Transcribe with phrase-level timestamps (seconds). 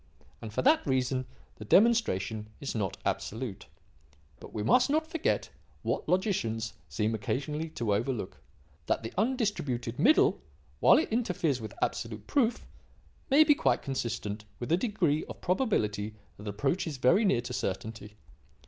[0.41, 1.27] And, for that reason,
[1.57, 3.67] the demonstration is not absolute.
[4.39, 5.49] But we must not forget,
[5.83, 8.41] what logicians seem occasionally to overlook:
[8.87, 10.41] that the 'undistributed middle,'
[10.79, 12.65] while it interferes with absolute proof,
[13.29, 18.15] may be quite consistent with a degree of probability that approaches very near to certainty.